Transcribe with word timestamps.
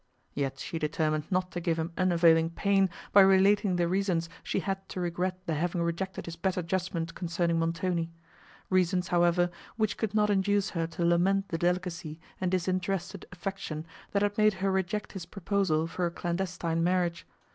Yet 0.33 0.57
she 0.57 0.79
determined 0.79 1.31
not 1.31 1.51
to 1.51 1.59
give 1.59 1.77
him 1.77 1.91
unavailing 1.95 2.49
pain 2.49 2.89
by 3.11 3.21
relating 3.21 3.75
the 3.75 3.87
reasons 3.87 4.29
she 4.41 4.61
had 4.61 4.89
to 4.89 4.99
regret 4.99 5.45
the 5.45 5.53
having 5.53 5.83
rejected 5.83 6.25
his 6.25 6.35
better 6.35 6.63
judgment 6.63 7.13
concerning 7.13 7.59
Montoni; 7.59 8.11
reasons, 8.71 9.09
however, 9.09 9.51
which 9.75 9.97
could 9.97 10.15
not 10.15 10.31
induce 10.31 10.71
her 10.71 10.87
to 10.87 11.05
lament 11.05 11.49
the 11.49 11.59
delicacy 11.59 12.19
and 12.39 12.49
disinterested 12.49 13.27
affection 13.31 13.85
that 14.11 14.23
had 14.23 14.39
made 14.39 14.55
her 14.55 14.71
reject 14.71 15.11
his 15.11 15.27
proposal 15.27 15.85
for 15.85 16.07
a 16.07 16.09
clandestine 16.09 16.83
marriage. 16.83 17.27